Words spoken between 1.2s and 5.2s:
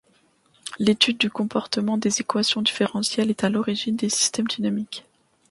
comportement des équations différentielles est à l'origine des systèmes dynamiques.